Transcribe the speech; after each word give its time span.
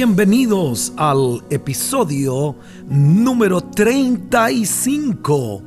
Bienvenidos 0.00 0.92
al 0.96 1.42
episodio 1.50 2.54
número 2.88 3.60
35 3.60 5.60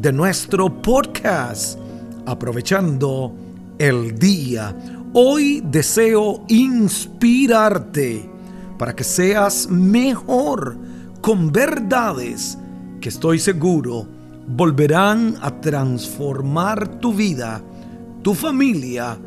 de 0.00 0.12
nuestro 0.12 0.80
podcast, 0.80 1.80
aprovechando 2.24 3.34
el 3.80 4.16
día. 4.16 4.72
Hoy 5.14 5.64
deseo 5.68 6.44
inspirarte 6.46 8.30
para 8.78 8.94
que 8.94 9.02
seas 9.02 9.68
mejor 9.68 10.76
con 11.20 11.50
verdades 11.50 12.56
que 13.00 13.08
estoy 13.08 13.40
seguro 13.40 14.06
volverán 14.46 15.34
a 15.42 15.60
transformar 15.60 17.00
tu 17.00 17.12
vida, 17.12 17.60
tu 18.22 18.32
familia 18.32 19.18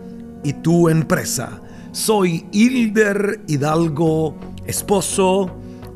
y 0.45 0.53
tu 0.53 0.87
empresa. 0.87 1.59
Soy 1.95 2.45
Hilder 2.51 3.45
Hidalgo, 3.47 4.35
esposo, 4.65 5.49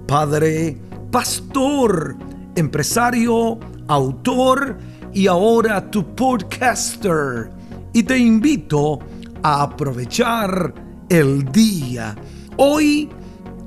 padre, 0.07 0.77
pastor, 1.11 2.15
empresario, 2.55 3.59
autor 3.89 4.77
y 5.13 5.27
ahora 5.27 5.91
tu 5.91 6.15
podcaster. 6.15 7.51
Y 7.91 8.03
te 8.03 8.17
invito 8.17 8.99
a 9.43 9.63
aprovechar 9.63 10.73
el 11.09 11.43
día. 11.51 12.15
Hoy 12.55 13.09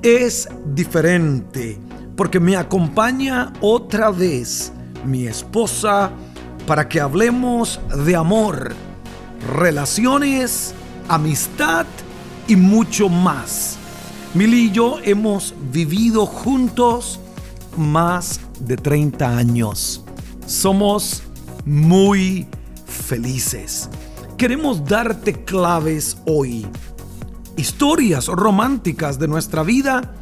es 0.01 0.49
diferente 0.73 1.77
porque 2.17 2.39
me 2.39 2.57
acompaña 2.57 3.53
otra 3.61 4.09
vez 4.09 4.73
mi 5.05 5.27
esposa 5.27 6.09
para 6.65 6.89
que 6.89 6.99
hablemos 6.99 7.79
de 8.03 8.15
amor, 8.15 8.73
relaciones, 9.55 10.73
amistad 11.07 11.85
y 12.47 12.55
mucho 12.55 13.09
más. 13.09 13.77
Mili 14.33 14.65
y 14.65 14.71
yo 14.71 14.97
hemos 15.03 15.53
vivido 15.71 16.25
juntos 16.25 17.19
más 17.77 18.39
de 18.59 18.77
30 18.77 19.37
años. 19.37 20.03
Somos 20.45 21.23
muy 21.65 22.47
felices. 22.85 23.89
Queremos 24.37 24.83
darte 24.83 25.43
claves 25.43 26.17
hoy. 26.25 26.65
Historias 27.55 28.27
románticas 28.27 29.19
de 29.19 29.27
nuestra 29.27 29.63
vida 29.63 30.15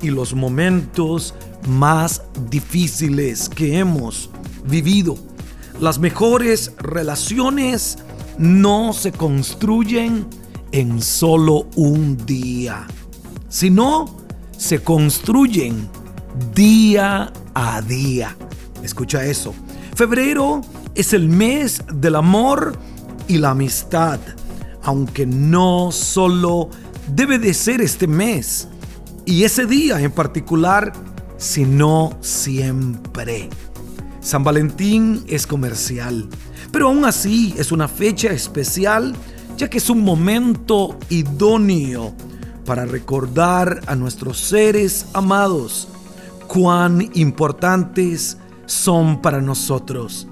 y 0.00 0.10
los 0.10 0.34
momentos 0.34 1.34
más 1.68 2.22
difíciles 2.48 3.48
que 3.48 3.78
hemos 3.78 4.30
vivido. 4.64 5.16
Las 5.78 5.98
mejores 5.98 6.72
relaciones 6.78 7.98
no 8.38 8.92
se 8.92 9.12
construyen 9.12 10.26
en 10.72 11.02
solo 11.02 11.66
un 11.76 12.16
día, 12.26 12.86
sino 13.48 14.16
se 14.56 14.82
construyen 14.82 15.88
día 16.54 17.32
a 17.54 17.82
día. 17.82 18.36
Escucha 18.82 19.24
eso. 19.24 19.54
Febrero 19.94 20.60
es 20.94 21.12
el 21.12 21.28
mes 21.28 21.82
del 21.92 22.16
amor 22.16 22.78
y 23.28 23.38
la 23.38 23.50
amistad, 23.50 24.20
aunque 24.82 25.26
no 25.26 25.92
solo 25.92 26.70
debe 27.14 27.38
de 27.38 27.54
ser 27.54 27.80
este 27.80 28.06
mes 28.06 28.68
y 29.26 29.44
ese 29.44 29.66
día 29.66 30.00
en 30.00 30.10
particular, 30.10 30.92
sino 31.36 32.16
siempre. 32.20 33.48
San 34.20 34.44
Valentín 34.44 35.24
es 35.26 35.46
comercial, 35.46 36.28
pero 36.72 36.88
aún 36.88 37.04
así 37.04 37.54
es 37.56 37.72
una 37.72 37.88
fecha 37.88 38.28
especial 38.28 39.14
ya 39.60 39.68
que 39.68 39.76
es 39.76 39.90
un 39.90 40.02
momento 40.02 40.96
idóneo 41.10 42.14
para 42.64 42.86
recordar 42.86 43.82
a 43.86 43.94
nuestros 43.94 44.38
seres 44.38 45.04
amados 45.12 45.86
cuán 46.48 47.10
importantes 47.12 48.38
son 48.64 49.20
para 49.20 49.42
nosotros. 49.42 50.26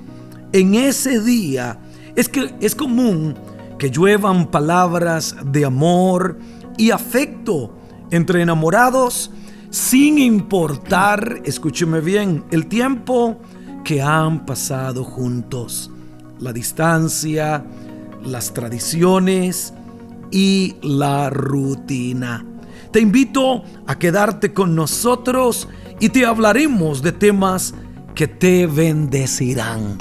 En 0.55 0.75
ese 0.75 1.21
día 1.21 1.79
es 2.17 2.31
que 2.31 2.55
es 2.63 2.75
común 2.75 3.35
que 3.79 3.91
lluevan 3.91 4.51
palabras 4.51 5.37
de 5.45 5.67
amor 5.67 6.39
y 6.79 6.91
afecto 6.91 7.77
entre 8.11 8.41
enamorados 8.41 9.31
sin 9.69 10.17
importar, 10.17 11.43
escúcheme 11.45 12.01
bien, 12.01 12.45
el 12.51 12.67
tiempo 12.67 13.43
que 13.85 14.01
han 14.01 14.47
pasado 14.47 15.05
juntos, 15.05 15.91
la 16.41 16.55
distancia, 16.55 17.63
las 18.23 18.53
tradiciones 18.55 19.73
y 20.31 20.77
la 20.83 21.31
rutina. 21.31 22.45
Te 22.93 23.01
invito 23.01 23.63
a 23.87 23.99
quedarte 23.99 24.53
con 24.53 24.75
nosotros 24.75 25.69
y 26.01 26.09
te 26.11 26.25
hablaremos 26.25 27.03
de 27.03 27.13
temas 27.13 27.75
que 28.15 28.29
te 28.29 28.67
bendecirán. 28.67 29.99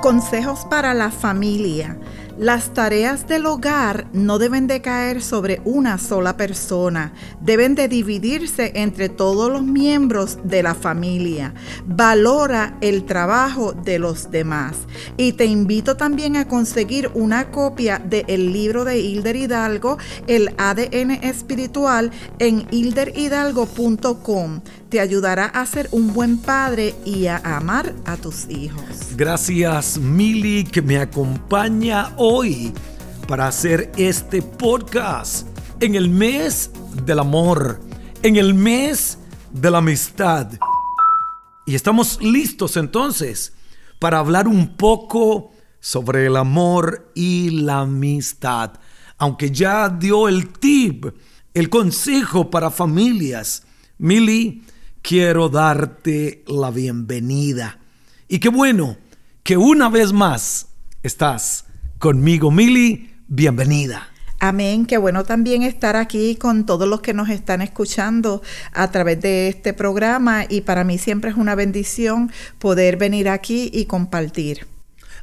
Consejos 0.00 0.66
para 0.70 0.94
la 0.94 1.10
familia. 1.10 1.98
Las 2.38 2.72
tareas 2.72 3.28
del 3.28 3.44
hogar 3.44 4.06
no 4.14 4.38
deben 4.38 4.66
de 4.66 4.80
caer 4.80 5.22
sobre 5.22 5.60
una 5.64 5.98
sola 5.98 6.36
persona, 6.36 7.12
deben 7.40 7.74
de 7.74 7.88
dividirse 7.88 8.72
entre 8.74 9.10
todos 9.10 9.50
los 9.50 9.62
miembros 9.62 10.38
de 10.42 10.62
la 10.62 10.74
familia. 10.74 11.52
Valora 11.86 12.78
el 12.80 13.04
trabajo 13.04 13.74
de 13.74 13.98
los 13.98 14.30
demás. 14.30 14.76
Y 15.18 15.32
te 15.32 15.44
invito 15.44 15.96
también 15.96 16.36
a 16.36 16.48
conseguir 16.48 17.10
una 17.14 17.50
copia 17.50 17.98
del 17.98 18.52
libro 18.52 18.84
de 18.84 18.98
Hilder 18.98 19.36
Hidalgo, 19.36 19.98
El 20.26 20.54
ADN 20.56 21.10
Espiritual, 21.22 22.10
en 22.38 22.66
hilderhidalgo.com. 22.70 24.60
Te 24.88 25.00
ayudará 25.00 25.46
a 25.46 25.66
ser 25.66 25.88
un 25.92 26.14
buen 26.14 26.38
padre 26.38 26.94
y 27.04 27.26
a 27.26 27.36
amar 27.36 27.94
a 28.06 28.16
tus 28.16 28.48
hijos. 28.48 29.11
Gracias, 29.16 29.98
Mili, 29.98 30.64
que 30.64 30.80
me 30.80 30.96
acompaña 30.96 32.14
hoy 32.16 32.72
para 33.28 33.46
hacer 33.46 33.92
este 33.98 34.40
podcast 34.40 35.46
en 35.80 35.96
el 35.96 36.08
mes 36.08 36.70
del 37.04 37.18
amor, 37.18 37.78
en 38.22 38.36
el 38.36 38.54
mes 38.54 39.18
de 39.52 39.70
la 39.70 39.78
amistad. 39.78 40.52
Y 41.66 41.74
estamos 41.74 42.22
listos 42.22 42.78
entonces 42.78 43.52
para 43.98 44.18
hablar 44.18 44.48
un 44.48 44.76
poco 44.78 45.50
sobre 45.78 46.24
el 46.24 46.36
amor 46.36 47.12
y 47.14 47.50
la 47.50 47.80
amistad. 47.80 48.72
Aunque 49.18 49.50
ya 49.50 49.90
dio 49.90 50.26
el 50.26 50.48
tip, 50.54 51.04
el 51.52 51.68
consejo 51.68 52.50
para 52.50 52.70
familias, 52.70 53.64
Mili, 53.98 54.64
quiero 55.02 55.50
darte 55.50 56.44
la 56.46 56.70
bienvenida. 56.70 57.78
Y 58.26 58.38
qué 58.38 58.48
bueno 58.48 59.01
que 59.42 59.56
una 59.56 59.88
vez 59.88 60.12
más 60.12 60.68
estás 61.02 61.64
conmigo, 61.98 62.50
Mili. 62.50 63.10
Bienvenida. 63.26 64.08
Amén, 64.38 64.86
qué 64.86 64.98
bueno 64.98 65.24
también 65.24 65.62
estar 65.62 65.96
aquí 65.96 66.36
con 66.36 66.66
todos 66.66 66.88
los 66.88 67.00
que 67.00 67.14
nos 67.14 67.28
están 67.28 67.62
escuchando 67.62 68.42
a 68.72 68.90
través 68.90 69.20
de 69.20 69.48
este 69.48 69.72
programa 69.72 70.44
y 70.48 70.62
para 70.62 70.84
mí 70.84 70.98
siempre 70.98 71.30
es 71.30 71.36
una 71.36 71.54
bendición 71.54 72.30
poder 72.58 72.96
venir 72.96 73.28
aquí 73.28 73.70
y 73.72 73.86
compartir. 73.86 74.66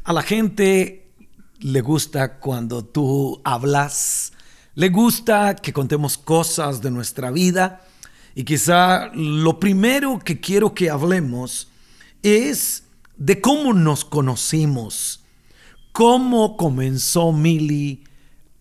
A 0.03 0.13
la 0.13 0.21
gente 0.21 1.11
le 1.59 1.81
gusta 1.81 2.39
cuando 2.39 2.83
tú 2.83 3.41
hablas, 3.43 4.33
le 4.75 4.89
gusta 4.89 5.55
que 5.55 5.73
contemos 5.73 6.17
cosas 6.17 6.81
de 6.81 6.91
nuestra 6.91 7.31
vida 7.31 7.81
y 8.35 8.43
quizá 8.43 9.11
lo 9.13 9.59
primero 9.59 10.19
que 10.19 10.39
quiero 10.39 10.73
que 10.73 10.89
hablemos 10.89 11.69
es 12.23 12.83
de 13.19 13.41
cómo 13.41 13.73
nos 13.73 14.05
conocimos, 14.05 15.23
cómo 15.91 16.57
comenzó 16.57 17.31
Mili 17.33 18.05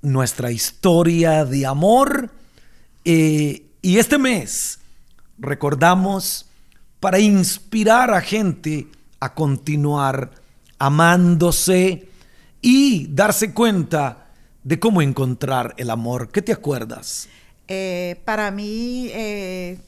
nuestra 0.03 0.51
historia 0.51 1.45
de 1.45 1.65
amor. 1.65 2.31
Eh, 3.05 3.63
y 3.81 3.99
este 3.99 4.19
mes 4.19 4.81
recordamos 5.39 6.47
para 7.01 7.21
inspirar 7.21 8.13
a 8.13 8.21
gente 8.21 8.89
a 9.21 9.33
continuar 9.33 10.33
amándose 10.79 12.09
y 12.61 13.07
darse 13.15 13.55
cuenta 13.55 14.27
de 14.65 14.81
cómo 14.81 15.01
encontrar 15.03 15.75
el 15.79 15.91
amor. 15.91 16.31
¿Qué 16.31 16.43
te 16.43 16.53
acuerdas? 16.53 17.29
Eh, 17.69 18.21
para 18.25 18.51
mí 18.51 19.09
eh, 19.13 19.79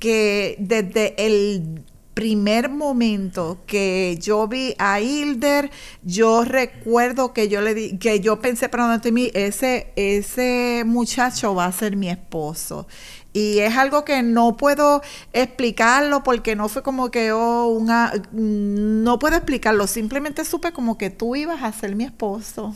que 0.00 0.56
desde 0.58 1.14
el 1.24 1.82
primer 2.14 2.68
momento 2.68 3.58
que 3.66 4.18
yo 4.20 4.46
vi 4.48 4.74
a 4.78 5.00
Hilder, 5.00 5.70
yo 6.02 6.44
recuerdo 6.44 7.32
que 7.32 7.48
yo 7.48 7.60
le 7.60 7.74
di, 7.74 7.98
que 7.98 8.20
yo 8.20 8.40
pensé 8.40 8.68
para 8.68 8.98
mí, 8.98 9.30
ese, 9.34 9.92
ese 9.96 10.82
muchacho 10.86 11.54
va 11.54 11.66
a 11.66 11.72
ser 11.72 11.96
mi 11.96 12.08
esposo. 12.08 12.86
Y 13.32 13.60
es 13.60 13.76
algo 13.76 14.04
que 14.04 14.22
no 14.22 14.56
puedo 14.56 15.00
explicarlo 15.32 16.22
porque 16.22 16.54
no 16.54 16.68
fue 16.68 16.82
como 16.82 17.10
que 17.10 17.32
oh, 17.32 17.66
una 17.66 18.12
no 18.32 19.18
puedo 19.18 19.36
explicarlo, 19.36 19.86
simplemente 19.86 20.44
supe 20.44 20.72
como 20.72 20.98
que 20.98 21.08
tú 21.08 21.34
ibas 21.34 21.62
a 21.62 21.72
ser 21.72 21.96
mi 21.96 22.04
esposo. 22.04 22.74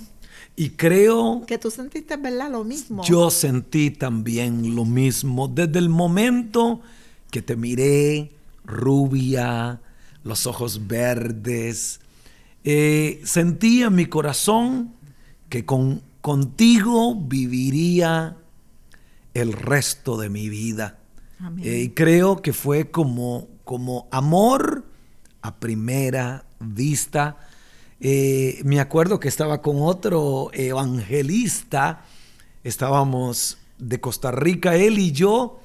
Y 0.59 0.71
creo 0.71 1.45
que 1.47 1.59
tú 1.59 1.71
sentiste, 1.71 2.17
¿verdad? 2.17 2.51
Lo 2.51 2.65
mismo. 2.65 3.05
Yo 3.05 3.31
sentí 3.31 3.91
también 3.91 4.75
lo 4.75 4.87
mismo 4.87 5.49
desde 5.49 5.79
el 5.79 5.91
momento 5.91 6.81
que 7.31 7.43
te 7.43 7.57
miré, 7.57 8.33
rubia, 8.65 9.81
los 10.25 10.47
ojos 10.47 10.87
verdes. 10.87 12.01
Eh, 12.65 13.21
sentí 13.25 13.83
en 13.83 13.95
mi 13.95 14.07
corazón 14.07 14.95
que 15.51 15.67
con, 15.67 16.03
contigo 16.23 17.15
viviría 17.15 18.37
el 19.37 19.53
resto 19.53 20.17
de 20.17 20.31
mi 20.31 20.49
vida. 20.49 20.99
Eh, 21.63 21.81
y 21.81 21.89
creo 21.91 22.41
que 22.41 22.55
fue 22.55 22.91
como, 22.91 23.49
como 23.65 24.09
amor 24.11 24.85
a 25.43 25.57
primera 25.57 26.47
vista. 26.59 27.37
Eh, 28.01 28.61
me 28.65 28.81
acuerdo 28.81 29.21
que 29.21 29.29
estaba 29.29 29.61
con 29.61 29.77
otro 29.81 30.51
evangelista, 30.55 32.05
estábamos 32.65 33.59
de 33.79 34.01
Costa 34.01 34.31
Rica, 34.31 34.77
él 34.77 34.99
y 34.99 35.13
yo, 35.13 35.61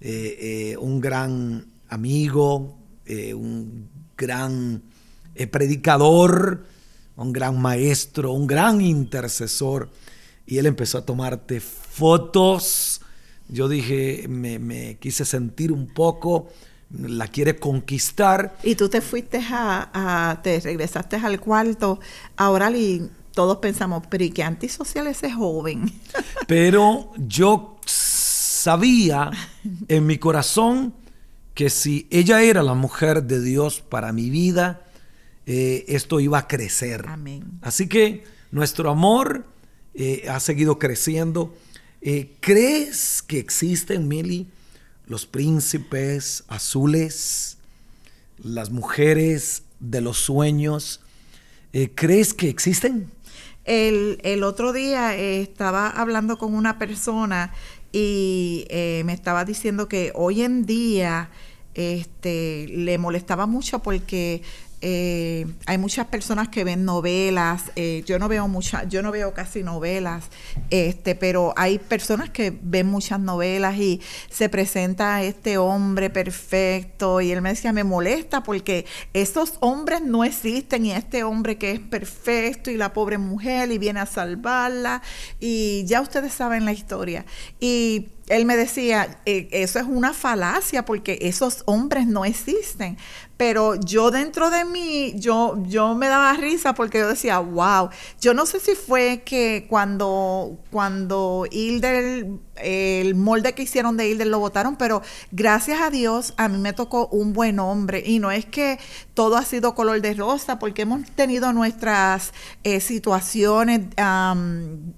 eh, 0.00 0.76
un 0.80 1.00
gran 1.00 1.66
amigo, 1.90 2.78
un 3.06 3.88
gran 4.16 4.82
predicador, 5.50 6.64
un 7.16 7.32
gran 7.32 7.60
maestro, 7.60 8.32
un 8.32 8.46
gran 8.46 8.80
intercesor. 8.80 9.90
Y 10.46 10.56
él 10.56 10.66
empezó 10.66 10.98
a 10.98 11.04
tomarte 11.04 11.60
fotos 11.60 12.99
yo 13.50 13.68
dije, 13.68 14.26
me, 14.28 14.96
quise 14.98 15.24
sentir 15.24 15.72
un 15.72 15.88
poco, 15.88 16.48
la 16.90 17.28
quiere 17.28 17.56
conquistar. 17.56 18.56
Y 18.62 18.74
tú 18.76 18.88
te 18.88 19.00
fuiste 19.00 19.40
a, 19.50 20.40
te 20.42 20.60
regresaste 20.60 21.16
al 21.16 21.40
cuarto, 21.40 22.00
ahora 22.36 22.70
y 22.70 23.08
todos 23.32 23.58
pensamos, 23.58 24.04
pero 24.08 24.24
¿y 24.24 24.30
qué 24.30 24.42
antisocial 24.42 25.06
ese 25.06 25.30
joven? 25.30 25.92
Pero 26.46 27.12
yo 27.16 27.78
sabía 27.86 29.30
en 29.86 30.04
mi 30.04 30.18
corazón 30.18 30.92
que 31.54 31.70
si 31.70 32.08
ella 32.10 32.42
era 32.42 32.62
la 32.64 32.74
mujer 32.74 33.22
de 33.22 33.40
Dios 33.40 33.80
para 33.80 34.12
mi 34.12 34.30
vida, 34.30 34.82
eh, 35.46 35.84
esto 35.88 36.18
iba 36.18 36.38
a 36.38 36.48
crecer. 36.48 37.04
Amén. 37.08 37.44
Así 37.62 37.88
que 37.88 38.24
nuestro 38.50 38.90
amor 38.90 39.46
eh, 39.94 40.26
ha 40.28 40.40
seguido 40.40 40.78
creciendo 40.78 41.54
eh, 42.02 42.30
¿Crees 42.40 43.22
que 43.22 43.38
existen, 43.38 44.08
Mili, 44.08 44.46
los 45.06 45.26
príncipes 45.26 46.44
azules, 46.48 47.58
las 48.42 48.70
mujeres 48.70 49.62
de 49.80 50.00
los 50.00 50.18
sueños? 50.18 51.00
Eh, 51.72 51.90
¿Crees 51.94 52.34
que 52.34 52.48
existen? 52.48 53.10
El, 53.64 54.42
otro 54.42 54.72
día 54.72 55.16
eh, 55.16 55.42
estaba 55.42 55.88
hablando 55.88 56.38
con 56.38 56.54
una 56.54 56.78
persona 56.78 57.52
y 57.92 58.66
me 59.04 59.12
estaba 59.12 59.44
diciendo 59.44 59.88
que 59.88 60.12
hoy 60.14 60.42
en 60.42 60.64
día 60.64 61.30
este, 61.74 62.66
le 62.68 62.98
molestaba 62.98 63.46
mucho 63.46 63.80
porque 63.80 64.42
eh, 64.82 65.46
hay 65.66 65.78
muchas 65.78 66.06
personas 66.06 66.48
que 66.48 66.64
ven 66.64 66.84
novelas, 66.84 67.70
eh, 67.76 68.02
yo 68.06 68.18
no 68.18 68.28
veo 68.28 68.48
mucha, 68.48 68.84
yo 68.84 69.02
no 69.02 69.12
veo 69.12 69.34
casi 69.34 69.62
novelas, 69.62 70.24
este, 70.70 71.14
pero 71.14 71.52
hay 71.56 71.78
personas 71.78 72.30
que 72.30 72.58
ven 72.62 72.86
muchas 72.86 73.20
novelas 73.20 73.76
y 73.76 74.00
se 74.30 74.48
presenta 74.48 75.22
este 75.22 75.58
hombre 75.58 76.08
perfecto 76.08 77.20
y 77.20 77.30
él 77.30 77.42
me 77.42 77.50
decía, 77.50 77.72
me 77.72 77.84
molesta 77.84 78.42
porque 78.42 78.86
esos 79.12 79.54
hombres 79.60 80.00
no 80.02 80.24
existen 80.24 80.86
y 80.86 80.92
este 80.92 81.24
hombre 81.24 81.58
que 81.58 81.72
es 81.72 81.80
perfecto 81.80 82.70
y 82.70 82.76
la 82.76 82.94
pobre 82.94 83.18
mujer 83.18 83.70
y 83.72 83.78
viene 83.78 84.00
a 84.00 84.06
salvarla 84.06 85.02
y 85.38 85.84
ya 85.84 86.00
ustedes 86.00 86.32
saben 86.32 86.64
la 86.64 86.72
historia. 86.72 87.26
Y 87.60 88.08
él 88.30 88.44
me 88.46 88.56
decía, 88.56 89.18
eh, 89.26 89.48
eso 89.50 89.78
es 89.78 89.86
una 89.86 90.14
falacia 90.14 90.84
porque 90.84 91.18
esos 91.20 91.62
hombres 91.66 92.06
no 92.06 92.24
existen 92.24 92.96
pero 93.40 93.74
yo 93.76 94.10
dentro 94.10 94.50
de 94.50 94.66
mí, 94.66 95.14
yo, 95.16 95.56
yo 95.66 95.94
me 95.94 96.08
daba 96.08 96.34
risa 96.34 96.74
porque 96.74 96.98
yo 96.98 97.08
decía, 97.08 97.38
wow, 97.38 97.88
yo 98.20 98.34
no 98.34 98.44
sé 98.44 98.60
si 98.60 98.74
fue 98.74 99.22
que 99.24 99.64
cuando, 99.66 100.58
cuando 100.70 101.46
Hilder, 101.50 102.26
el 102.56 103.14
molde 103.14 103.54
que 103.54 103.62
hicieron 103.62 103.96
de 103.96 104.10
Hilder 104.10 104.26
lo 104.26 104.40
votaron, 104.40 104.76
pero 104.76 105.00
gracias 105.32 105.80
a 105.80 105.88
Dios 105.88 106.34
a 106.36 106.48
mí 106.48 106.58
me 106.58 106.74
tocó 106.74 107.06
un 107.06 107.32
buen 107.32 107.60
hombre. 107.60 108.02
Y 108.04 108.18
no 108.18 108.30
es 108.30 108.44
que 108.44 108.78
todo 109.14 109.38
ha 109.38 109.44
sido 109.46 109.74
color 109.74 110.02
de 110.02 110.12
rosa 110.12 110.58
porque 110.58 110.82
hemos 110.82 111.10
tenido 111.12 111.54
nuestras 111.54 112.34
eh, 112.62 112.80
situaciones 112.80 113.80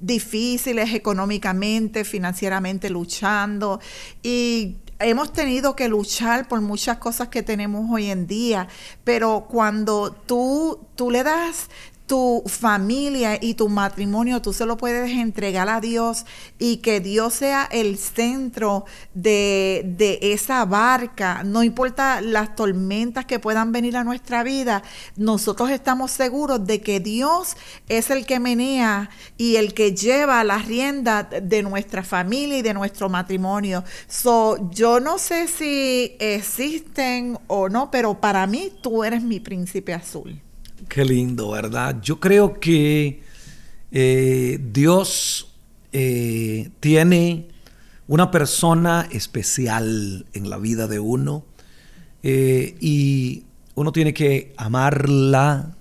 difíciles 0.01 0.93
económicamente, 0.95 2.03
financieramente 2.03 2.91
luchando 2.91 3.22
y 4.23 4.77
hemos 4.99 5.33
tenido 5.33 5.75
que 5.77 5.89
luchar 5.89 6.49
por 6.49 6.61
muchas 6.61 6.99
cosas 6.99 7.29
que 7.29 7.43
tenemos 7.43 7.91
hoy 7.91 8.11
en 8.11 8.27
día, 8.27 8.69
pero 9.05 9.47
cuando 9.49 10.13
tú, 10.13 10.87
tú 10.95 11.11
le 11.11 11.23
das 11.23 11.69
tu 12.13 12.43
familia 12.47 13.39
y 13.41 13.55
tu 13.55 13.71
matrimonio, 13.71 14.43
tú 14.43 14.53
se 14.53 14.67
lo 14.67 14.77
puedes 14.77 15.13
entregar 15.13 15.71
a 15.71 15.81
Dios 15.81 16.27
y 16.59 16.77
que 16.77 17.01
Dios 17.01 17.33
sea 17.33 17.67
el 17.73 17.97
centro 17.97 18.85
de, 19.15 20.19
esa 20.21 20.67
barca. 20.67 21.43
No 21.43 21.63
importa 21.63 22.21
las 22.21 22.55
tormentas 22.55 23.25
que 23.25 23.39
puedan 23.39 23.73
venir 23.73 23.97
a 23.97 24.05
nuestra 24.05 24.43
vida, 24.43 24.83
nosotros 25.17 25.71
estamos 25.71 26.11
seguros 26.11 26.67
de 26.67 26.83
que 26.83 27.01
Dios 27.01 27.57
es 27.89 28.11
el 28.11 28.27
que 28.27 28.39
menea 28.41 29.09
y 29.39 29.57
el 29.57 29.73
que 29.73 29.95
lleva 29.95 30.45
la 30.45 30.59
rienda 30.59 31.23
de 31.23 31.63
nuestra 31.63 32.03
familia 32.03 32.59
y 32.59 32.63
de 32.63 32.75
nuestro 32.75 33.09
matrimonio. 33.09 33.85
So, 34.07 34.69
yo 34.71 35.01
no 35.01 35.17
sé 35.17 35.49
si 35.49 36.15
existen 36.19 37.39
o 37.47 37.71
no, 37.71 37.91
pero 37.91 38.21
para 38.21 38.47
mí 38.47 38.71
tú 38.83 39.03
eres 39.03 39.23
mi 39.23 39.41
príncipe 39.41 39.95
azul. 39.95 40.43
Qué 40.89 41.05
lindo, 41.05 41.51
¿verdad? 41.51 42.01
Yo 42.03 42.19
creo 42.19 42.59
que 42.59 43.23
eh, 43.91 44.59
Dios 44.73 45.55
eh, 45.93 46.71
tiene 46.81 47.49
una 48.09 48.31
persona 48.31 49.07
especial 49.11 50.27
en 50.33 50.51
la 50.51 50.59
vida 50.59 50.87
de 50.89 50.99
uno 50.99 51.45
eh, 52.23 52.77
y 52.81 53.45
uno 53.75 53.93
tiene 53.93 54.13
que 54.13 54.55
amarla, 54.57 55.77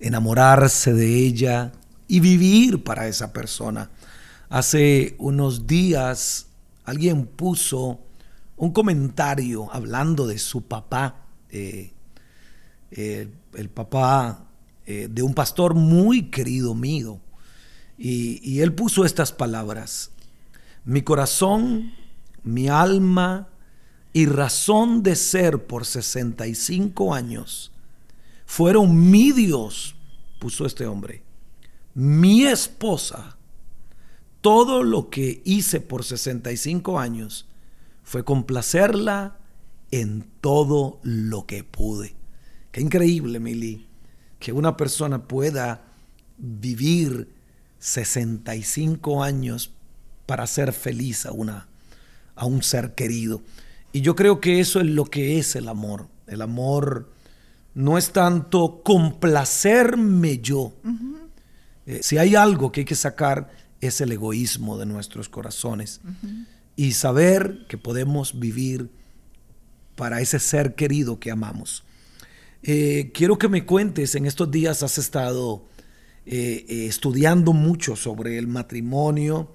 enamorarse 0.00 0.92
de 0.92 1.16
ella 1.16 1.72
y 2.06 2.20
vivir 2.20 2.84
para 2.84 3.08
esa 3.08 3.32
persona. 3.32 3.90
Hace 4.48 5.14
unos 5.18 5.66
días 5.66 6.46
alguien 6.84 7.26
puso 7.26 8.00
un 8.56 8.72
comentario 8.72 9.72
hablando 9.72 10.26
de 10.26 10.38
su 10.38 10.62
papá 10.62 11.26
el 13.56 13.68
papá 13.70 14.46
eh, 14.84 15.08
de 15.10 15.22
un 15.22 15.34
pastor 15.34 15.74
muy 15.74 16.30
querido 16.30 16.74
mío. 16.74 17.20
Y, 17.98 18.60
él 18.60 18.74
puso 18.74 19.04
estas 19.04 19.32
palabras, 19.32 20.10
mi 20.84 21.02
corazón, 21.02 21.94
mi 22.42 22.68
alma 22.68 23.48
y 24.12 24.26
razón 24.26 25.02
de 25.02 25.16
ser 25.16 25.66
por 25.66 25.86
65 25.86 27.14
años 27.14 27.72
fueron 28.44 29.10
mi 29.10 29.32
Dios, 29.32 29.96
puso 30.38 30.66
este 30.66 30.86
hombre, 30.86 31.22
mi 31.94 32.44
esposa, 32.44 33.36
todo 34.42 34.82
lo 34.82 35.08
que 35.08 35.42
hice 35.44 35.80
por 35.80 36.04
65 36.04 37.00
años 37.00 37.48
fue 38.04 38.24
complacerla 38.24 39.38
en 39.90 40.30
todo 40.40 41.00
lo 41.02 41.46
que 41.46 41.64
pude. 41.64 42.15
Qué 42.76 42.82
increíble, 42.82 43.40
Mili, 43.40 43.86
que 44.38 44.52
una 44.52 44.76
persona 44.76 45.26
pueda 45.26 45.80
vivir 46.36 47.26
65 47.78 49.22
años 49.22 49.72
para 50.26 50.46
ser 50.46 50.74
feliz 50.74 51.24
a, 51.24 51.32
una, 51.32 51.68
a 52.34 52.44
un 52.44 52.62
ser 52.62 52.94
querido. 52.94 53.40
Y 53.94 54.02
yo 54.02 54.14
creo 54.14 54.42
que 54.42 54.60
eso 54.60 54.80
es 54.80 54.86
lo 54.88 55.06
que 55.06 55.38
es 55.38 55.56
el 55.56 55.70
amor. 55.70 56.08
El 56.26 56.42
amor 56.42 57.10
no 57.72 57.96
es 57.96 58.12
tanto 58.12 58.82
complacerme 58.82 60.40
yo. 60.40 60.74
Eh, 61.86 62.00
si 62.02 62.18
hay 62.18 62.34
algo 62.34 62.72
que 62.72 62.80
hay 62.80 62.84
que 62.84 62.94
sacar 62.94 63.50
es 63.80 64.02
el 64.02 64.12
egoísmo 64.12 64.76
de 64.76 64.84
nuestros 64.84 65.30
corazones 65.30 66.02
y 66.76 66.92
saber 66.92 67.64
que 67.68 67.78
podemos 67.78 68.38
vivir 68.38 68.90
para 69.94 70.20
ese 70.20 70.38
ser 70.38 70.74
querido 70.74 71.18
que 71.18 71.30
amamos. 71.30 71.85
Eh, 72.62 73.10
quiero 73.14 73.38
que 73.38 73.48
me 73.48 73.64
cuentes, 73.64 74.14
en 74.14 74.26
estos 74.26 74.50
días 74.50 74.82
has 74.82 74.98
estado 74.98 75.64
eh, 76.24 76.64
estudiando 76.88 77.52
mucho 77.52 77.96
sobre 77.96 78.38
el 78.38 78.48
matrimonio, 78.48 79.52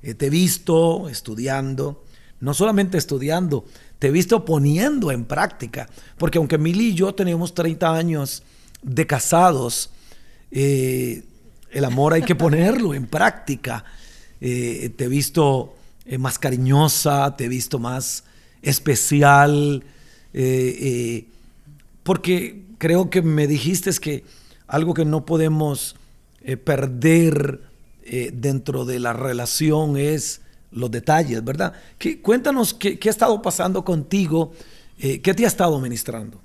te 0.00 0.26
he 0.26 0.30
visto 0.30 1.08
estudiando, 1.08 2.04
no 2.40 2.54
solamente 2.54 2.96
estudiando, 2.96 3.66
te 3.98 4.08
he 4.08 4.10
visto 4.10 4.44
poniendo 4.46 5.12
en 5.12 5.26
práctica, 5.26 5.88
porque 6.16 6.38
aunque 6.38 6.56
Mili 6.56 6.88
y 6.88 6.94
yo 6.94 7.14
tenemos 7.14 7.54
30 7.54 7.94
años 7.94 8.42
de 8.82 9.06
casados, 9.06 9.90
eh, 10.50 11.22
el 11.70 11.84
amor 11.84 12.14
hay 12.14 12.22
que 12.22 12.34
ponerlo 12.34 12.94
en 12.94 13.06
práctica. 13.06 13.84
Eh, 14.40 14.90
te 14.96 15.04
he 15.04 15.08
visto 15.08 15.76
eh, 16.06 16.16
más 16.16 16.38
cariñosa, 16.38 17.36
te 17.36 17.44
he 17.44 17.48
visto 17.48 17.78
más 17.78 18.24
especial, 18.62 19.84
porque 22.10 22.64
creo 22.78 23.08
que 23.08 23.22
me 23.22 23.46
dijiste 23.46 23.88
que 24.00 24.24
algo 24.66 24.94
que 24.94 25.04
no 25.04 25.24
podemos 25.24 25.94
perder 26.64 27.60
dentro 28.32 28.84
de 28.84 28.98
la 28.98 29.12
relación 29.12 29.96
es 29.96 30.40
los 30.72 30.90
detalles, 30.90 31.44
¿verdad? 31.44 31.72
cuéntanos 32.20 32.74
qué, 32.74 32.98
ha 33.00 33.08
estado 33.08 33.40
pasando 33.40 33.84
contigo, 33.84 34.50
eh, 34.98 35.20
qué 35.20 35.34
te 35.34 35.44
ha 35.44 35.46
estado 35.46 35.78
ministrando. 35.78 36.40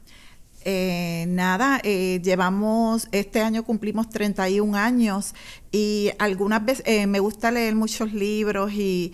Eh, 0.65 1.25
nada, 1.29 1.81
eh, 1.83 2.21
llevamos, 2.23 3.07
este 3.11 3.41
año 3.41 3.63
cumplimos 3.63 4.11
31 4.11 4.77
años 4.77 5.33
y 5.71 6.11
algunas 6.19 6.63
veces 6.63 7.07
me 7.07 7.19
gusta 7.19 7.49
leer 7.49 7.73
muchos 7.73 8.13
libros 8.13 8.71
y 8.71 9.13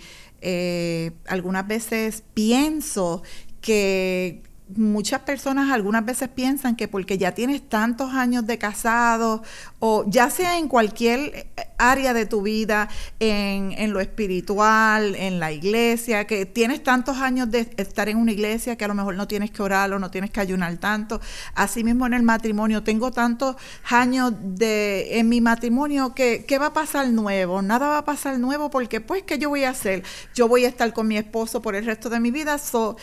algunas 1.26 1.66
veces 1.66 2.22
pienso 2.34 3.22
que 3.62 4.51
muchas 4.68 5.20
personas 5.20 5.70
algunas 5.70 6.04
veces 6.04 6.28
piensan 6.28 6.76
que 6.76 6.88
porque 6.88 7.18
ya 7.18 7.32
tienes 7.32 7.68
tantos 7.68 8.12
años 8.14 8.46
de 8.46 8.58
casado 8.58 9.42
o 9.78 10.04
ya 10.06 10.30
sea 10.30 10.58
en 10.58 10.68
cualquier 10.68 11.48
área 11.78 12.14
de 12.14 12.26
tu 12.26 12.42
vida, 12.42 12.88
en, 13.18 13.72
en, 13.72 13.92
lo 13.92 14.00
espiritual, 14.00 15.16
en 15.16 15.40
la 15.40 15.50
iglesia, 15.50 16.26
que 16.26 16.46
tienes 16.46 16.82
tantos 16.82 17.18
años 17.18 17.50
de 17.50 17.68
estar 17.76 18.08
en 18.08 18.18
una 18.18 18.32
iglesia 18.32 18.76
que 18.76 18.84
a 18.84 18.88
lo 18.88 18.94
mejor 18.94 19.16
no 19.16 19.26
tienes 19.26 19.50
que 19.50 19.62
orar 19.62 19.92
o 19.92 19.98
no 19.98 20.10
tienes 20.10 20.30
que 20.30 20.40
ayunar 20.40 20.76
tanto. 20.76 21.20
Asimismo 21.54 22.06
en 22.06 22.14
el 22.14 22.22
matrimonio, 22.22 22.82
tengo 22.84 23.10
tantos 23.10 23.56
años 23.90 24.32
de, 24.40 25.18
en 25.18 25.28
mi 25.28 25.40
matrimonio 25.40 26.14
que 26.14 26.44
¿qué 26.46 26.58
va 26.58 26.66
a 26.66 26.72
pasar 26.72 27.08
nuevo? 27.08 27.62
Nada 27.62 27.88
va 27.88 27.98
a 27.98 28.04
pasar 28.04 28.38
nuevo 28.38 28.70
porque 28.70 29.00
pues 29.00 29.24
¿qué 29.24 29.38
yo 29.38 29.48
voy 29.48 29.64
a 29.64 29.70
hacer? 29.70 30.04
Yo 30.34 30.48
voy 30.48 30.64
a 30.64 30.68
estar 30.68 30.92
con 30.92 31.08
mi 31.08 31.16
esposo 31.16 31.62
por 31.62 31.74
el 31.74 31.84
resto 31.84 32.08
de 32.08 32.20
mi 32.20 32.30
vida, 32.30 32.58
so, 32.58 32.96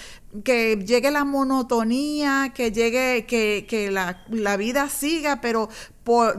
que 0.44 0.78
llegue 0.86 1.12
la 1.12 1.26
monotonía, 1.26 2.52
que 2.54 2.72
llegue, 2.72 3.26
que, 3.26 3.66
que 3.68 3.92
la, 3.92 4.24
la 4.30 4.58
vida 4.58 4.90
siga, 4.90 5.42
pero 5.42 5.70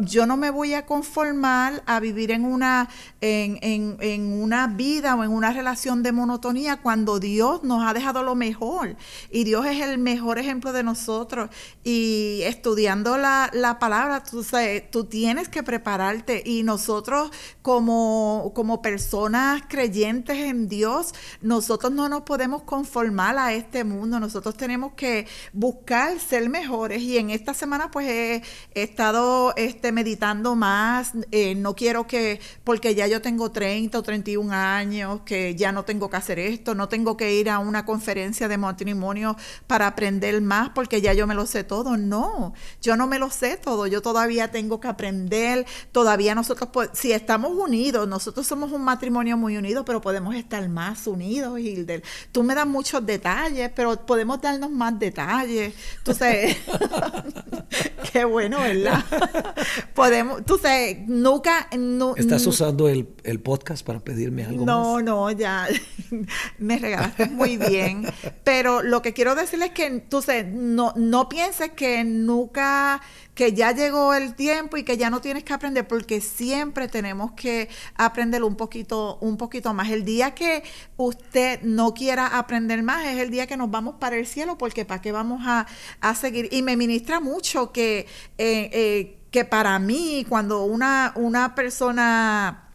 yo 0.01 0.27
no 0.27 0.37
me 0.37 0.51
voy 0.51 0.75
a 0.75 0.85
conformar 0.87 1.83
a 1.87 2.01
vivir 2.01 2.31
en 2.33 2.45
una, 2.45 2.89
en, 3.21 4.33
una 4.33 4.67
vida 4.67 5.15
o 5.15 5.23
en 5.23 5.31
una 5.31 5.53
relación 5.53 6.03
de 6.03 6.13
monotonía 6.13 6.79
cuando 6.79 7.21
Dios 7.21 7.63
nos 7.63 7.87
ha 7.87 7.95
dejado 7.95 8.23
lo 8.23 8.35
mejor. 8.35 8.97
Y 9.31 9.45
Dios 9.45 9.67
es 9.67 9.81
el 9.81 9.99
mejor 9.99 10.39
ejemplo 10.39 10.73
de 10.73 10.83
nosotros. 10.83 11.51
Y 11.85 12.41
estudiando 12.45 13.17
la, 13.17 13.77
palabra, 13.81 14.25
tú, 14.25 14.45
tú 14.91 15.05
tienes 15.05 15.49
que 15.49 15.63
prepararte. 15.63 16.43
Y 16.45 16.63
nosotros 16.65 17.31
como, 17.63 18.53
como 18.55 18.83
personas 18.83 19.63
creyentes 19.69 20.39
en 20.39 20.69
Dios, 20.69 21.15
nosotros 21.43 21.93
no 21.93 22.09
nos 22.09 22.23
podemos 22.23 22.63
conformar 22.63 23.39
a 23.39 23.53
este 23.53 23.85
mundo. 23.85 24.19
Nosotros 24.19 24.57
tenemos 24.57 24.95
que 24.95 25.29
buscar 25.53 26.19
ser 26.19 26.49
mejores. 26.49 27.03
Y 27.03 27.19
en 27.19 27.31
esta 27.31 27.55
semana 27.55 27.91
pues 27.91 28.09
he 28.09 28.43
estado 28.75 29.50
esté 29.57 29.93
meditando 29.93 30.57
más, 30.57 31.13
eh, 31.31 31.55
no 31.55 31.75
quiero 31.75 32.07
que, 32.07 32.41
porque 32.65 32.95
ya 32.95 33.07
yo 33.07 33.21
tengo 33.21 33.51
30 33.51 33.99
o 33.99 34.03
31 34.03 34.53
años, 34.53 35.21
que 35.25 35.55
ya 35.55 35.73
no 35.73 35.85
tengo 35.85 36.11
que 36.11 36.17
hacer 36.17 36.39
esto, 36.39 36.75
no 36.75 36.89
tengo 36.89 37.17
que 37.17 37.35
ir 37.35 37.51
a 37.51 37.59
una 37.59 37.85
conferencia 37.85 38.49
de 38.49 38.59
matrimonio 38.59 39.37
para 39.67 39.87
aprender 39.87 40.41
más 40.41 40.71
porque 40.71 41.01
ya 41.01 41.13
yo 41.13 41.27
me 41.27 41.35
lo 41.35 41.47
sé 41.47 41.65
todo. 41.65 41.97
No, 41.97 42.55
yo 42.83 42.97
no 42.97 43.07
me 43.07 43.19
lo 43.19 43.31
sé 43.31 43.57
todo, 43.57 43.87
yo 43.87 44.03
todavía 44.03 44.51
tengo 44.51 44.81
que 44.81 44.89
aprender, 44.89 45.67
todavía 45.93 46.35
nosotros, 46.35 46.91
si 46.93 47.13
estamos 47.13 47.53
unidos, 47.53 48.09
nosotros 48.09 48.47
somos 48.47 48.73
un 48.73 48.83
matrimonio 48.83 49.37
muy 49.37 49.57
unido, 49.57 49.85
pero 49.85 50.01
podemos 50.01 50.35
estar 50.35 50.67
más 50.69 51.07
unidos, 51.07 51.59
Hilder. 51.59 52.03
Tú 52.33 52.43
me 52.43 52.55
das 52.55 52.67
muchos 52.67 53.05
detalles, 53.05 53.71
pero 53.75 54.05
podemos 54.07 54.41
darnos 54.41 54.71
más 54.71 54.99
detalles. 54.99 55.75
Entonces, 55.99 56.57
qué 58.13 58.25
bueno, 58.25 58.61
¿verdad? 58.61 59.05
podemos, 59.95 60.45
tú 60.45 60.59
sabes, 60.59 60.99
nunca... 61.07 61.69
¿Estás 62.17 62.47
usando 62.47 62.89
el, 62.89 63.07
podcast 63.43 63.85
para 63.85 64.01
pedirme 64.01 64.45
algo 64.45 64.65
no, 64.65 64.95
más? 64.95 65.05
No, 65.05 65.29
no, 65.29 65.31
ya 65.31 65.69
me 66.59 66.79
regalaste 66.79 67.27
muy 67.27 67.57
bien. 67.57 68.07
Pero 68.45 68.83
lo 68.83 69.03
que 69.03 69.13
quiero 69.13 69.35
decirles 69.35 69.69
es 69.69 69.75
que, 69.75 70.01
tú 70.01 70.23
sabes, 70.23 70.47
no, 70.47 70.93
no 70.97 71.29
pienses 71.29 71.71
que 71.71 72.05
nunca 72.05 73.01
que 73.41 73.55
ya 73.55 73.73
llegó 73.73 74.13
el 74.13 74.35
tiempo 74.35 74.77
y 74.77 74.83
que 74.83 74.99
ya 74.99 75.09
no 75.09 75.23
tienes 75.23 75.45
que 75.45 75.55
aprender 75.55 75.89
porque 75.89 76.21
siempre 76.21 76.89
tenemos 76.89 77.33
que 77.33 77.71
aprender 77.95 78.45
un 78.45 78.55
poquito 78.55 79.17
un 79.23 79.39
poquito 79.39 79.73
más. 79.73 79.89
El 79.89 80.05
día 80.05 80.35
que 80.35 80.63
usted 80.99 81.63
no 81.63 81.95
quiera 81.95 82.27
aprender 82.27 82.83
más 82.83 83.07
es 83.07 83.19
el 83.19 83.31
día 83.31 83.47
que 83.47 83.57
nos 83.57 83.71
vamos 83.71 83.95
para 83.99 84.17
el 84.17 84.27
cielo 84.27 84.59
porque 84.59 84.85
para 84.85 85.01
qué 85.01 85.11
vamos 85.11 85.41
a, 85.47 85.67
seguir. 86.15 86.51
Y 86.53 86.61
me 86.61 86.77
ministra 86.77 87.19
mucho 87.19 87.73
que 87.73 88.01
eh, 88.37 88.71
eh, 88.73 89.17
que 89.31 89.45
para 89.45 89.79
mí, 89.79 90.27
cuando 90.29 90.65
una, 90.65 91.13
una 91.15 91.55
persona 91.55 92.70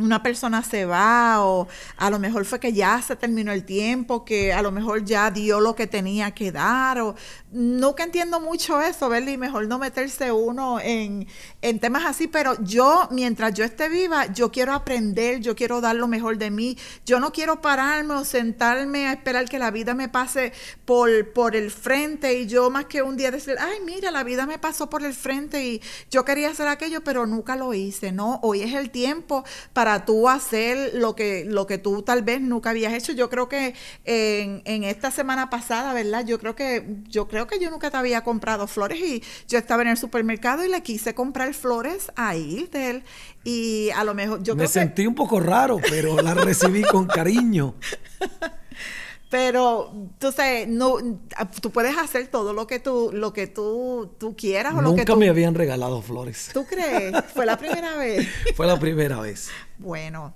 una 0.00 0.24
persona 0.24 0.62
se 0.64 0.86
va 0.86 1.44
o 1.44 1.68
a 1.96 2.10
lo 2.10 2.18
mejor 2.18 2.44
fue 2.44 2.58
que 2.58 2.72
ya 2.72 3.00
se 3.00 3.14
terminó 3.14 3.52
el 3.52 3.64
tiempo, 3.64 4.24
que 4.24 4.52
a 4.52 4.60
lo 4.60 4.72
mejor 4.72 5.04
ya 5.04 5.30
dio 5.30 5.60
lo 5.60 5.76
que 5.76 5.86
tenía 5.86 6.32
que 6.32 6.50
dar 6.50 6.98
o 7.00 7.14
nunca 7.52 8.02
entiendo 8.02 8.40
mucho 8.40 8.80
eso, 8.80 9.08
¿verdad? 9.08 9.28
Y 9.28 9.38
mejor 9.38 9.68
no 9.68 9.78
meterse 9.78 10.32
uno 10.32 10.80
en, 10.80 11.28
en 11.62 11.78
temas 11.78 12.04
así, 12.06 12.26
pero 12.26 12.60
yo 12.64 13.08
mientras 13.12 13.54
yo 13.54 13.64
esté 13.64 13.88
viva, 13.88 14.26
yo 14.32 14.50
quiero 14.50 14.72
aprender, 14.72 15.38
yo 15.38 15.54
quiero 15.54 15.80
dar 15.80 15.94
lo 15.94 16.08
mejor 16.08 16.38
de 16.38 16.50
mí, 16.50 16.76
yo 17.06 17.20
no 17.20 17.32
quiero 17.32 17.60
pararme 17.60 18.14
o 18.14 18.24
sentarme 18.24 19.06
a 19.06 19.12
esperar 19.12 19.48
que 19.48 19.60
la 19.60 19.70
vida 19.70 19.94
me 19.94 20.08
pase 20.08 20.52
por, 20.84 21.32
por 21.32 21.54
el 21.54 21.70
frente 21.70 22.34
y 22.40 22.46
yo 22.46 22.68
más 22.68 22.86
que 22.86 23.02
un 23.02 23.16
día 23.16 23.30
decir, 23.30 23.54
ay, 23.60 23.78
mira, 23.86 24.10
la 24.10 24.24
vida 24.24 24.44
me 24.44 24.58
pasó 24.58 24.90
por 24.90 25.04
el 25.04 25.14
frente 25.14 25.64
y 25.64 25.82
yo 26.10 26.24
quería 26.24 26.50
hacer 26.50 26.66
aquello, 26.66 27.04
pero 27.04 27.26
nunca 27.26 27.54
lo 27.54 27.72
hice, 27.74 28.10
¿no? 28.10 28.40
Hoy 28.42 28.62
es 28.62 28.74
el 28.74 28.90
tiempo 28.90 29.44
para 29.72 29.83
para 29.84 30.06
tú 30.06 30.30
hacer 30.30 30.94
lo 30.94 31.14
que, 31.14 31.44
lo 31.44 31.66
que 31.66 31.76
tú 31.76 32.00
tal 32.00 32.22
vez 32.22 32.40
nunca 32.40 32.70
habías 32.70 32.94
hecho. 32.94 33.12
Yo 33.12 33.28
creo 33.28 33.50
que 33.50 33.74
en, 34.06 34.62
en 34.64 34.82
esta 34.82 35.10
semana 35.10 35.50
pasada, 35.50 35.92
¿verdad? 35.92 36.24
Yo 36.24 36.38
creo 36.38 36.56
que, 36.56 36.86
yo 37.10 37.28
creo 37.28 37.46
que 37.46 37.58
yo 37.58 37.70
nunca 37.70 37.90
te 37.90 37.98
había 37.98 38.24
comprado 38.24 38.66
flores 38.66 38.98
y 38.98 39.22
yo 39.46 39.58
estaba 39.58 39.82
en 39.82 39.88
el 39.88 39.98
supermercado 39.98 40.64
y 40.64 40.70
le 40.70 40.82
quise 40.82 41.14
comprar 41.14 41.52
flores 41.52 42.10
a 42.16 42.34
él 42.34 42.70
y 43.44 43.90
a 43.90 44.04
lo 44.04 44.14
mejor 44.14 44.42
yo 44.42 44.56
Me 44.56 44.66
sentí 44.68 45.06
un 45.06 45.14
poco 45.14 45.38
raro, 45.38 45.78
pero 45.90 46.16
la 46.22 46.32
recibí 46.32 46.82
con 46.82 47.06
cariño. 47.06 47.74
Pero 49.34 49.92
tú 50.20 50.30
sabes, 50.30 50.68
no, 50.68 50.94
tú 51.60 51.72
puedes 51.72 51.98
hacer 51.98 52.28
todo 52.28 52.52
lo 52.52 52.68
que 52.68 52.78
tú, 52.78 53.10
lo 53.12 53.32
que 53.32 53.48
tú, 53.48 54.14
tú 54.16 54.36
quieras 54.36 54.74
o 54.74 54.80
Nunca 54.80 55.02
lo 55.02 55.06
que 55.06 55.16
me 55.16 55.28
habían 55.28 55.56
regalado 55.56 56.00
flores. 56.02 56.50
¿Tú 56.54 56.64
crees? 56.64 57.12
Fue 57.34 57.44
la 57.44 57.58
primera 57.58 57.96
vez. 57.96 58.28
Fue 58.54 58.64
la 58.64 58.78
primera 58.78 59.18
vez. 59.18 59.48
Bueno, 59.78 60.32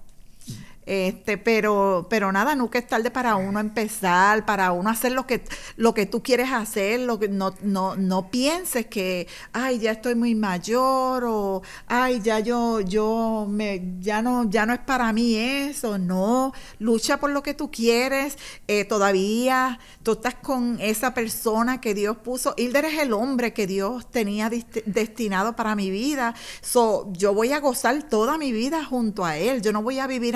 Este, 0.88 1.36
pero, 1.36 2.06
pero 2.08 2.32
nada, 2.32 2.54
nunca 2.54 2.78
es 2.78 2.86
tarde 2.86 3.10
para 3.10 3.36
uno 3.36 3.60
empezar, 3.60 4.46
para 4.46 4.72
uno 4.72 4.88
hacer 4.88 5.12
lo 5.12 5.26
que, 5.26 5.44
lo 5.76 5.92
que 5.92 6.06
tú 6.06 6.22
quieres 6.22 6.50
hacer, 6.50 7.00
lo 7.00 7.18
que 7.18 7.28
no, 7.28 7.54
no, 7.60 7.94
no 7.94 8.30
pienses 8.30 8.86
que, 8.86 9.28
ay, 9.52 9.80
ya 9.80 9.90
estoy 9.90 10.14
muy 10.14 10.34
mayor, 10.34 11.24
o 11.26 11.60
ay, 11.88 12.22
ya 12.22 12.38
yo, 12.38 12.80
yo 12.80 13.46
me, 13.50 13.96
ya 14.00 14.22
no, 14.22 14.48
ya 14.48 14.64
no 14.64 14.72
es 14.72 14.78
para 14.78 15.12
mí 15.12 15.36
eso. 15.36 15.98
No, 15.98 16.54
lucha 16.78 17.18
por 17.18 17.32
lo 17.32 17.42
que 17.42 17.52
tú 17.52 17.70
quieres. 17.70 18.38
Eh, 18.66 18.86
todavía 18.86 19.78
tú 20.02 20.12
estás 20.12 20.36
con 20.36 20.78
esa 20.80 21.12
persona 21.12 21.82
que 21.82 21.92
Dios 21.92 22.16
puso. 22.16 22.54
Hilder 22.56 22.86
es 22.86 22.98
el 22.98 23.12
hombre 23.12 23.52
que 23.52 23.66
Dios 23.66 24.10
tenía 24.10 24.50
destinado 24.86 25.54
para 25.54 25.76
mi 25.76 25.90
vida. 25.90 26.34
So, 26.62 27.12
yo 27.12 27.34
voy 27.34 27.52
a 27.52 27.60
gozar 27.60 28.04
toda 28.04 28.38
mi 28.38 28.52
vida 28.52 28.86
junto 28.86 29.26
a 29.26 29.36
él. 29.36 29.60
Yo 29.60 29.70
no 29.72 29.82
voy 29.82 29.98
a 29.98 30.06
vivir 30.06 30.34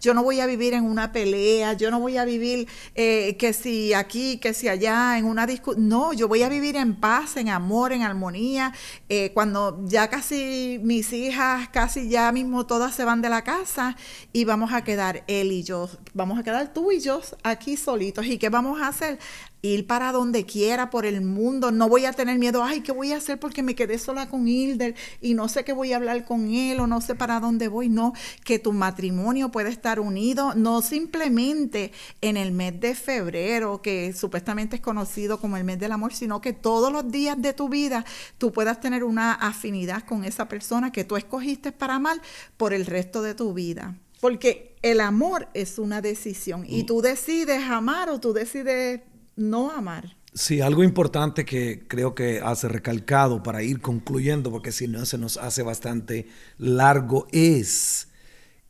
Yo 0.00 0.14
no 0.14 0.22
voy 0.22 0.40
a 0.40 0.46
vivir 0.46 0.74
en 0.74 0.84
una 0.84 1.12
pelea. 1.12 1.72
Yo 1.74 1.90
no 1.90 2.00
voy 2.00 2.16
a 2.16 2.24
vivir 2.24 2.68
eh, 2.94 3.36
que 3.38 3.52
si 3.52 3.94
aquí, 3.94 4.38
que 4.38 4.54
si 4.54 4.68
allá, 4.68 5.18
en 5.18 5.24
una 5.24 5.46
discusión. 5.46 5.88
No, 5.88 6.12
yo 6.12 6.28
voy 6.28 6.42
a 6.42 6.48
vivir 6.48 6.76
en 6.76 6.94
paz, 6.96 7.36
en 7.36 7.48
amor, 7.48 7.92
en 7.92 8.02
armonía. 8.02 8.72
Eh, 9.08 9.30
cuando 9.34 9.80
ya 9.86 10.08
casi 10.08 10.80
mis 10.82 11.12
hijas, 11.12 11.68
casi 11.68 12.08
ya 12.08 12.32
mismo 12.32 12.66
todas 12.66 12.94
se 12.94 13.04
van 13.04 13.22
de 13.22 13.28
la 13.28 13.42
casa 13.42 13.96
y 14.32 14.44
vamos 14.44 14.72
a 14.72 14.82
quedar 14.82 15.24
él 15.26 15.52
y 15.52 15.62
yo. 15.62 15.88
Vamos 16.14 16.38
a 16.38 16.42
quedar 16.42 16.72
tú 16.72 16.92
y 16.92 17.00
yo 17.00 17.20
aquí 17.42 17.76
solitos. 17.76 18.26
¿Y 18.26 18.38
qué 18.38 18.48
vamos 18.48 18.80
a 18.80 18.88
hacer? 18.88 19.18
Ir 19.62 19.86
para 19.86 20.12
donde 20.12 20.46
quiera 20.46 20.90
por 20.90 21.06
el 21.06 21.20
mundo. 21.20 21.70
No 21.70 21.88
voy 21.88 22.04
a 22.04 22.12
tener 22.12 22.38
miedo, 22.38 22.62
ay, 22.62 22.80
¿qué 22.80 22.92
voy 22.92 23.12
a 23.12 23.18
hacer 23.18 23.38
porque 23.38 23.62
me 23.62 23.74
quedé 23.74 23.98
sola 23.98 24.28
con 24.28 24.48
Hilder 24.48 24.94
y 25.20 25.34
no 25.34 25.48
sé 25.48 25.64
qué 25.64 25.72
voy 25.72 25.92
a 25.92 25.96
hablar 25.96 26.24
con 26.24 26.50
él 26.50 26.80
o 26.80 26.86
no 26.86 27.00
sé 27.00 27.14
para 27.14 27.40
dónde 27.40 27.68
voy? 27.68 27.88
No, 27.88 28.12
que 28.44 28.58
tu 28.58 28.72
matrimonio 28.72 29.50
puede 29.50 29.70
estar 29.70 30.00
unido, 30.00 30.54
no 30.54 30.82
simplemente 30.82 31.92
en 32.20 32.36
el 32.36 32.52
mes 32.52 32.80
de 32.80 32.94
febrero, 32.94 33.82
que 33.82 34.12
supuestamente 34.12 34.76
es 34.76 34.82
conocido 34.82 35.40
como 35.40 35.56
el 35.56 35.64
mes 35.64 35.78
del 35.78 35.92
amor, 35.92 36.14
sino 36.14 36.40
que 36.40 36.52
todos 36.52 36.92
los 36.92 37.10
días 37.10 37.40
de 37.40 37.52
tu 37.52 37.68
vida 37.68 38.04
tú 38.38 38.52
puedas 38.52 38.80
tener 38.80 39.04
una 39.04 39.32
afinidad 39.32 40.04
con 40.04 40.24
esa 40.24 40.48
persona 40.48 40.92
que 40.92 41.04
tú 41.04 41.16
escogiste 41.16 41.72
para 41.72 41.96
amar 41.96 42.20
por 42.56 42.72
el 42.72 42.86
resto 42.86 43.22
de 43.22 43.34
tu 43.34 43.52
vida. 43.52 43.96
Porque 44.20 44.76
el 44.82 45.00
amor 45.00 45.48
es 45.54 45.78
una 45.78 46.02
decisión 46.02 46.64
y 46.66 46.82
mm. 46.82 46.86
tú 46.86 47.00
decides 47.00 47.62
amar 47.62 48.10
o 48.10 48.20
tú 48.20 48.32
decides 48.34 49.00
no 49.40 49.70
amar. 49.70 50.16
Sí, 50.32 50.60
algo 50.60 50.84
importante 50.84 51.44
que 51.44 51.86
creo 51.88 52.14
que 52.14 52.40
hace 52.40 52.68
recalcado 52.68 53.42
para 53.42 53.62
ir 53.62 53.80
concluyendo, 53.80 54.50
porque 54.50 54.70
si 54.70 54.86
no 54.86 55.04
se 55.04 55.18
nos 55.18 55.36
hace 55.38 55.62
bastante 55.62 56.28
largo, 56.58 57.26
es 57.32 58.08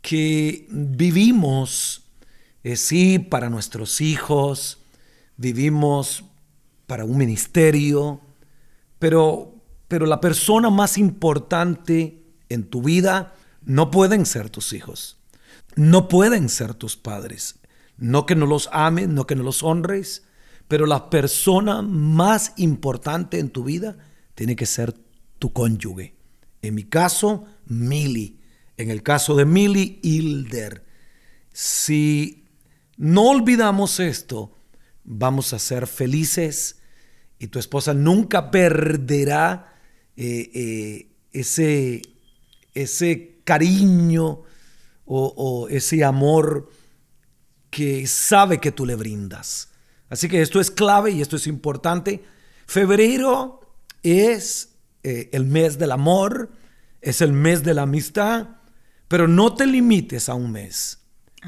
que 0.00 0.66
vivimos, 0.70 2.04
eh, 2.64 2.76
sí, 2.76 3.18
para 3.18 3.50
nuestros 3.50 4.00
hijos, 4.00 4.78
vivimos 5.36 6.24
para 6.86 7.04
un 7.04 7.18
ministerio, 7.18 8.22
pero, 8.98 9.54
pero 9.88 10.06
la 10.06 10.20
persona 10.20 10.70
más 10.70 10.96
importante 10.96 12.22
en 12.48 12.64
tu 12.64 12.82
vida 12.82 13.34
no 13.62 13.90
pueden 13.90 14.24
ser 14.24 14.48
tus 14.48 14.72
hijos, 14.72 15.18
no 15.76 16.08
pueden 16.08 16.48
ser 16.48 16.74
tus 16.74 16.96
padres. 16.96 17.56
No 17.98 18.24
que 18.24 18.34
no 18.34 18.46
los 18.46 18.70
ames, 18.72 19.08
no 19.08 19.26
que 19.26 19.34
no 19.34 19.42
los 19.42 19.62
honres, 19.62 20.22
pero 20.70 20.86
la 20.86 21.10
persona 21.10 21.82
más 21.82 22.52
importante 22.58 23.40
en 23.40 23.50
tu 23.50 23.64
vida 23.64 23.98
tiene 24.36 24.54
que 24.54 24.66
ser 24.66 24.94
tu 25.40 25.52
cónyuge. 25.52 26.14
En 26.62 26.76
mi 26.76 26.84
caso, 26.84 27.44
Mili. 27.66 28.38
En 28.76 28.88
el 28.88 29.02
caso 29.02 29.34
de 29.34 29.46
Mili, 29.46 29.98
Hilder. 30.00 30.84
Si 31.52 32.44
no 32.96 33.30
olvidamos 33.30 33.98
esto, 33.98 34.56
vamos 35.02 35.52
a 35.54 35.58
ser 35.58 35.88
felices 35.88 36.78
y 37.40 37.48
tu 37.48 37.58
esposa 37.58 37.92
nunca 37.92 38.52
perderá 38.52 39.74
eh, 40.16 40.52
eh, 40.54 41.10
ese, 41.32 42.02
ese 42.74 43.40
cariño 43.42 44.42
o, 45.04 45.34
o 45.36 45.68
ese 45.68 46.04
amor 46.04 46.70
que 47.70 48.06
sabe 48.06 48.60
que 48.60 48.70
tú 48.70 48.86
le 48.86 48.94
brindas. 48.94 49.70
Así 50.10 50.28
que 50.28 50.42
esto 50.42 50.60
es 50.60 50.70
clave 50.70 51.12
y 51.12 51.22
esto 51.22 51.36
es 51.36 51.46
importante. 51.46 52.22
Febrero 52.66 53.60
es 54.02 54.74
eh, 55.04 55.30
el 55.32 55.46
mes 55.46 55.78
del 55.78 55.92
amor, 55.92 56.50
es 57.00 57.20
el 57.20 57.32
mes 57.32 57.62
de 57.62 57.74
la 57.74 57.82
amistad, 57.82 58.48
pero 59.06 59.28
no 59.28 59.54
te 59.54 59.66
limites 59.66 60.28
a 60.28 60.34
un 60.34 60.50
mes. 60.50 60.98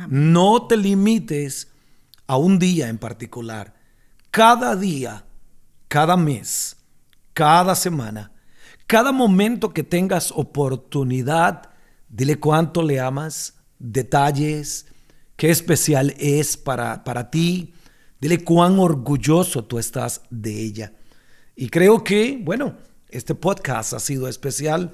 No 0.09 0.67
te 0.69 0.77
limites 0.77 1.69
a 2.27 2.37
un 2.37 2.59
día 2.59 2.89
en 2.89 2.99
particular. 2.99 3.75
Cada 4.31 4.75
día, 4.77 5.27
cada 5.89 6.17
mes, 6.17 6.77
cada 7.35 7.75
semana, 7.75 8.33
cada 8.87 9.13
momento 9.13 9.75
que 9.75 9.83
tengas 9.83 10.33
oportunidad, 10.33 11.71
dile 12.09 12.39
cuánto 12.39 12.83
le 12.83 13.01
amas, 13.01 13.55
detalles, 13.79 14.87
qué 15.37 15.51
especial 15.51 16.15
es 16.19 16.57
para, 16.57 17.05
para 17.05 17.31
ti 17.31 17.75
Dile 18.23 18.45
cuán 18.45 18.79
orgulloso 18.79 19.65
tú 19.65 19.81
estás 19.81 20.21
de 20.31 20.61
ella. 20.61 20.93
Y 21.57 21.71
creo 21.71 22.05
que, 22.05 22.39
bueno, 22.41 22.77
este 23.09 23.35
podcast 23.35 23.95
ha 23.95 23.99
sido 23.99 24.29
especial 24.29 24.93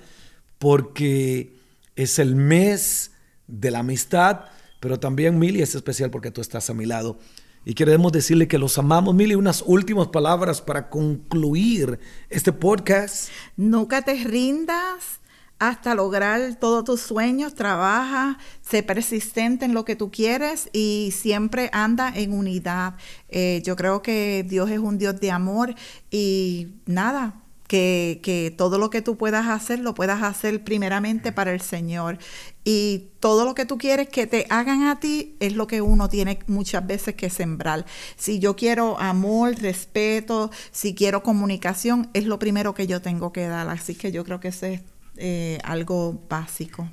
porque 0.57 1.55
es 1.95 2.19
el 2.19 2.37
mes 2.37 3.11
de 3.47 3.71
la 3.71 3.81
amistad, 3.81 4.47
pero 4.81 4.99
también 4.99 5.39
Mili 5.39 5.61
es 5.61 5.75
especial 5.75 6.11
porque 6.11 6.31
tú 6.31 6.41
estás 6.41 6.71
a 6.71 6.75
mi 6.75 6.87
lado. 6.87 7.19
Y 7.67 7.75
queremos 7.75 8.13
decirle 8.13 8.49
que 8.49 8.57
los 8.57 8.79
amamos. 8.79 9.15
Mili, 9.15 9.35
unas 9.35 9.63
últimas 9.67 10.07
palabras 10.09 10.63
para 10.63 10.89
concluir 10.89 11.99
este 12.31 12.55
podcast. 12.55 13.29
Nunca 13.59 14.01
te 14.01 14.25
rindas 14.25 15.21
hasta 15.59 15.95
lograr 15.95 16.57
todos 16.57 16.85
tus 16.85 17.01
sueños, 17.01 17.55
trabaja, 17.55 18.39
sé 18.63 18.83
persistente 18.83 19.65
en 19.65 19.75
lo 19.75 19.85
que 19.85 19.97
tú 19.97 20.11
quieres 20.11 20.71
y 20.73 21.13
siempre 21.17 21.71
anda 21.73 22.13
en 22.15 22.33
unidad. 22.33 22.95
Eh, 23.29 23.63
yo 23.65 23.77
creo 23.77 24.03
que 24.03 24.45
Dios 24.49 24.71
es 24.71 24.79
un 24.79 24.99
Dios 24.99 25.21
de 25.21 25.31
amor 25.31 25.75
y 26.11 26.69
nada, 26.87 27.43
que, 27.67 28.21
que, 28.23 28.51
todo 28.57 28.79
lo 28.79 28.89
que 28.89 29.03
tú 29.03 29.19
puedas 29.19 29.47
hacer, 29.49 29.81
lo 29.81 29.95
puedas 29.95 30.23
hacer 30.23 30.65
primeramente 30.65 31.33
para 31.33 31.53
el 31.53 31.61
Señor. 31.61 32.19
Y 32.65 33.11
todo 33.21 33.45
lo 33.45 33.55
que 33.55 33.67
tú 33.67 33.77
quieres 33.77 34.09
que 34.09 34.27
te 34.27 34.47
hagan 34.49 34.85
a 34.85 35.01
ti 35.01 35.37
es 35.39 35.55
lo 35.55 35.67
que 35.67 35.83
uno 35.83 36.09
tiene 36.09 36.39
muchas 36.47 36.87
veces 36.87 37.15
que 37.15 37.29
sembrar. 37.29 37.85
Si 38.17 38.39
yo 38.39 38.57
quiero 38.57 38.99
amor, 38.99 39.55
respeto, 39.61 40.51
si 40.71 40.95
quiero 40.95 41.23
comunicación, 41.23 42.09
es 42.15 42.25
lo 42.25 42.39
primero 42.39 42.75
que 42.75 42.87
yo 42.87 43.03
tengo 43.03 43.33
que 43.33 43.47
dar. 43.47 43.69
Así 43.69 43.95
que 43.95 44.13
yo 44.13 44.25
creo 44.25 44.41
que 44.41 44.49
ese 44.49 44.75
es 44.75 44.83
eh, 45.19 45.59
algo 45.65 46.21
básico. 46.29 46.89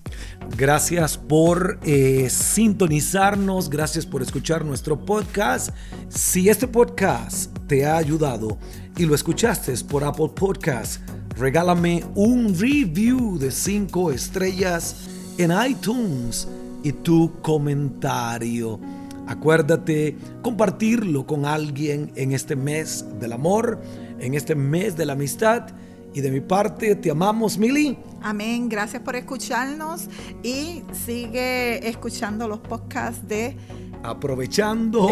Gracias 0.58 1.18
por 1.18 1.80
eh, 1.84 2.28
sintonizarnos, 2.30 3.70
gracias 3.70 4.06
por 4.06 4.22
escuchar 4.22 4.66
nuestro 4.66 5.00
podcast. 5.06 5.70
Si 6.10 6.50
este 6.50 6.68
podcast 6.68 7.56
te 7.68 7.86
ha 7.86 7.98
ayudado 7.98 8.58
y 8.98 9.06
lo 9.06 9.14
escuchaste 9.14 9.74
por 9.88 10.04
Apple 10.04 10.30
Podcast, 10.36 11.02
regálame 11.38 12.04
un 12.16 12.58
review 12.58 13.38
de 13.38 13.52
5 13.52 14.12
estrellas 14.12 15.08
en 15.38 15.52
iTunes 15.68 16.48
y 16.84 16.92
tu 16.94 17.32
comentario. 17.42 18.80
Acuérdate 19.28 20.18
compartirlo 20.42 21.26
con 21.26 21.46
alguien 21.46 22.12
en 22.16 22.32
este 22.32 22.56
mes 22.56 23.06
del 23.20 23.34
amor, 23.34 23.82
en 24.20 24.34
este 24.34 24.56
mes 24.56 24.96
de 24.96 25.06
la 25.06 25.14
amistad 25.14 25.68
y 26.16 26.22
de 26.22 26.32
mi 26.32 26.40
parte, 26.40 26.96
te 26.96 27.12
amamos, 27.12 27.58
Mili. 27.58 27.98
Amén. 28.26 28.70
Gracias 28.70 29.04
por 29.04 29.16
escucharnos 29.16 30.10
y 30.42 30.82
sigue 31.06 31.88
escuchando 31.88 32.48
los 32.48 32.60
podcasts 32.60 33.28
de 33.28 33.56
Aprovechando 34.02 35.08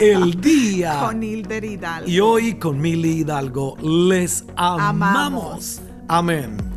el 0.00 0.40
día, 0.40 1.00
con 1.04 1.22
Hilder 1.22 1.64
Hidalgo. 1.64 2.08
Y 2.08 2.20
hoy 2.20 2.54
con 2.54 2.80
Mili 2.80 3.20
Hidalgo 3.20 3.76
les 3.82 4.42
amamos. 4.56 4.80
amamos. 4.88 5.82
Amén. 6.08 6.73